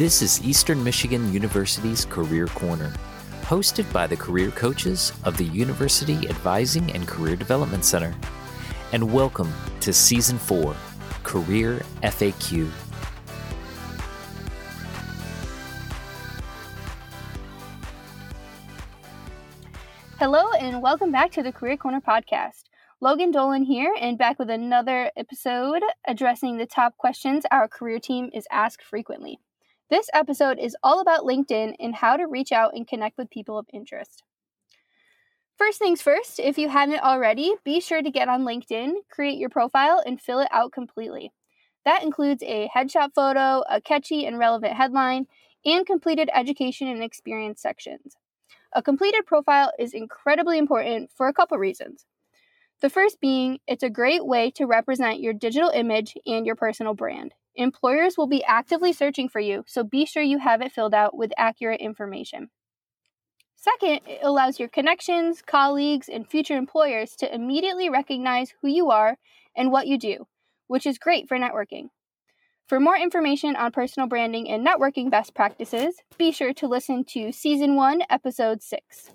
[0.00, 2.90] This is Eastern Michigan University's Career Corner,
[3.42, 8.14] hosted by the career coaches of the University Advising and Career Development Center.
[8.92, 10.74] And welcome to Season 4
[11.22, 12.70] Career FAQ.
[20.18, 22.62] Hello, and welcome back to the Career Corner podcast.
[23.02, 28.30] Logan Dolan here, and back with another episode addressing the top questions our career team
[28.32, 29.40] is asked frequently.
[29.90, 33.58] This episode is all about LinkedIn and how to reach out and connect with people
[33.58, 34.22] of interest.
[35.58, 39.50] First things first, if you haven't already, be sure to get on LinkedIn, create your
[39.50, 41.32] profile, and fill it out completely.
[41.84, 45.26] That includes a headshot photo, a catchy and relevant headline,
[45.66, 48.14] and completed education and experience sections.
[48.72, 52.06] A completed profile is incredibly important for a couple reasons.
[52.80, 56.94] The first being, it's a great way to represent your digital image and your personal
[56.94, 57.34] brand.
[57.56, 61.16] Employers will be actively searching for you, so be sure you have it filled out
[61.16, 62.50] with accurate information.
[63.56, 69.18] Second, it allows your connections, colleagues, and future employers to immediately recognize who you are
[69.54, 70.26] and what you do,
[70.66, 71.88] which is great for networking.
[72.66, 77.32] For more information on personal branding and networking best practices, be sure to listen to
[77.32, 79.10] Season 1, Episode 6.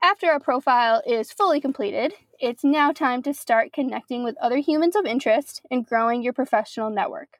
[0.00, 4.94] After a profile is fully completed, it's now time to start connecting with other humans
[4.94, 7.38] of interest and growing your professional network.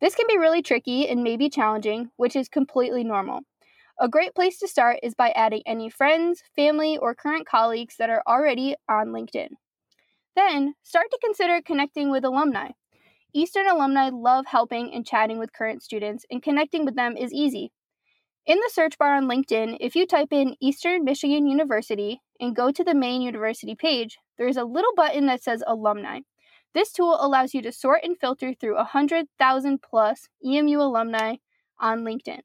[0.00, 3.42] This can be really tricky and maybe challenging, which is completely normal.
[4.00, 8.10] A great place to start is by adding any friends, family, or current colleagues that
[8.10, 9.50] are already on LinkedIn.
[10.34, 12.70] Then, start to consider connecting with alumni.
[13.32, 17.70] Eastern alumni love helping and chatting with current students, and connecting with them is easy.
[18.46, 22.70] In the search bar on LinkedIn, if you type in Eastern Michigan University and go
[22.70, 26.20] to the main university page, there is a little button that says Alumni.
[26.74, 31.36] This tool allows you to sort and filter through 100,000 plus EMU alumni
[31.80, 32.40] on LinkedIn.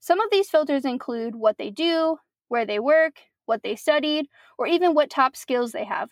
[0.00, 2.16] Some of these filters include what they do,
[2.48, 6.08] where they work, what they studied, or even what top skills they have.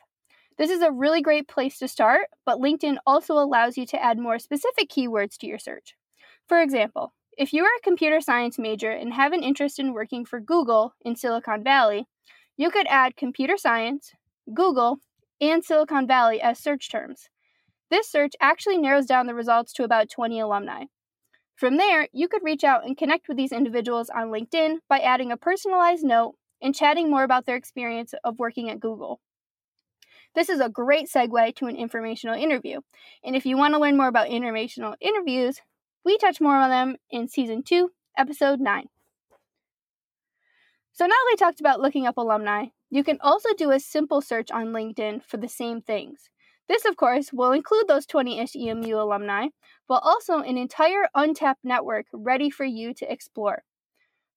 [0.58, 4.18] This is a really great place to start, but LinkedIn also allows you to add
[4.18, 5.94] more specific keywords to your search.
[6.46, 10.24] For example, if you are a computer science major and have an interest in working
[10.24, 12.06] for Google in Silicon Valley,
[12.56, 14.12] you could add computer science,
[14.54, 14.98] Google,
[15.40, 17.28] and Silicon Valley as search terms.
[17.90, 20.84] This search actually narrows down the results to about 20 alumni.
[21.54, 25.30] From there, you could reach out and connect with these individuals on LinkedIn by adding
[25.30, 29.20] a personalized note and chatting more about their experience of working at Google.
[30.34, 32.80] This is a great segue to an informational interview.
[33.24, 35.60] And if you want to learn more about informational interviews,
[36.06, 38.84] we touch more on them in season 2, episode 9.
[40.92, 44.20] So now that we talked about looking up alumni, you can also do a simple
[44.20, 46.30] search on LinkedIn for the same things.
[46.68, 49.48] This, of course, will include those 20 ish EMU alumni,
[49.88, 53.64] but also an entire untapped network ready for you to explore.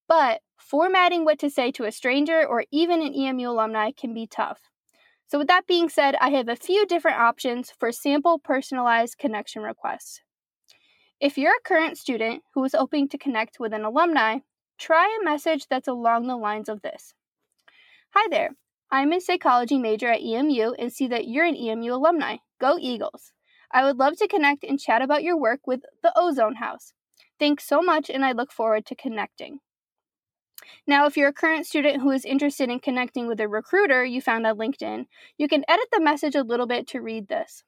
[0.07, 4.25] But formatting what to say to a stranger or even an EMU alumni can be
[4.25, 4.71] tough.
[5.27, 9.61] So, with that being said, I have a few different options for sample personalized connection
[9.61, 10.21] requests.
[11.19, 14.37] If you're a current student who is hoping to connect with an alumni,
[14.77, 17.13] try a message that's along the lines of this
[18.11, 18.51] Hi there,
[18.89, 22.37] I'm a psychology major at EMU and see that you're an EMU alumni.
[22.61, 23.33] Go Eagles!
[23.69, 26.93] I would love to connect and chat about your work with the Ozone House.
[27.37, 29.59] Thanks so much, and I look forward to connecting.
[30.87, 34.21] Now, if you're a current student who is interested in connecting with a recruiter you
[34.21, 37.65] found on LinkedIn, you can edit the message a little bit to read this.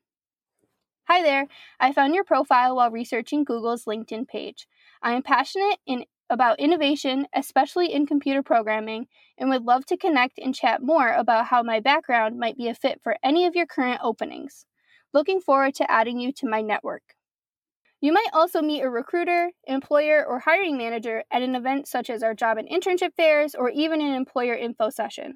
[1.12, 1.48] Hi there.
[1.78, 4.66] I found your profile while researching Google's LinkedIn page.
[5.04, 9.08] I am passionate in, about innovation, especially in computer programming,
[9.38, 12.74] and would love to connect and chat more about how my background might be a
[12.74, 14.66] fit for any of your current openings.
[15.14, 17.04] Looking forward to adding you to my network.
[18.00, 22.24] You might also meet a recruiter, employer, or hiring manager at an event such as
[22.24, 25.34] our job and internship fairs or even an employer info session.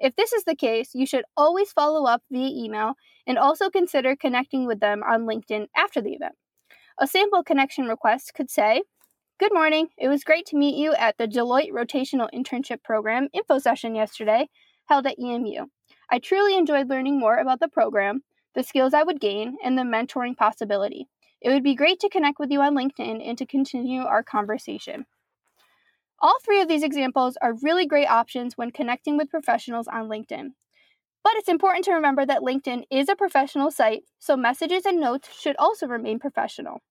[0.00, 2.94] If this is the case, you should always follow up via email
[3.26, 6.34] and also consider connecting with them on LinkedIn after the event.
[6.98, 8.82] A sample connection request could say,
[9.40, 9.88] Good morning.
[9.98, 14.48] It was great to meet you at the Deloitte Rotational Internship Program info session yesterday,
[14.86, 15.66] held at EMU.
[16.08, 18.22] I truly enjoyed learning more about the program,
[18.54, 21.08] the skills I would gain, and the mentoring possibility.
[21.40, 25.06] It would be great to connect with you on LinkedIn and to continue our conversation.
[26.20, 30.50] All three of these examples are really great options when connecting with professionals on LinkedIn.
[31.22, 35.28] But it's important to remember that LinkedIn is a professional site, so messages and notes
[35.38, 36.82] should also remain professional.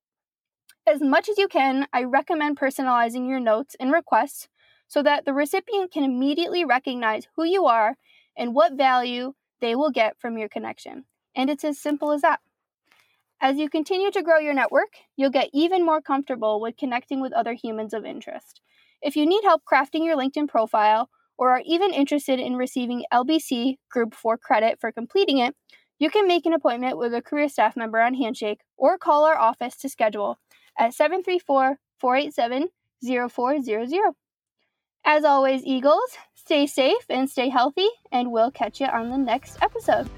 [0.86, 4.50] As much as you can, I recommend personalizing your notes and requests
[4.88, 7.96] so that the recipient can immediately recognize who you are
[8.36, 11.06] and what value they will get from your connection.
[11.36, 12.42] And it's as simple as that.
[13.40, 17.34] As you continue to grow your network, you'll get even more comfortable with connecting with
[17.34, 18.62] other humans of interest.
[19.04, 23.76] If you need help crafting your LinkedIn profile or are even interested in receiving LBC
[23.92, 25.54] Group 4 credit for completing it,
[26.00, 29.38] you can make an appointment with a career staff member on Handshake or call our
[29.38, 30.40] office to schedule
[30.80, 32.70] at 734 487
[33.30, 34.14] 0400.
[35.06, 39.58] As always, Eagles, stay safe and stay healthy, and we'll catch you on the next
[39.62, 40.10] episode.